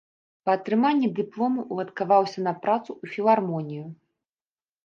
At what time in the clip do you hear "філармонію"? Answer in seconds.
3.17-3.85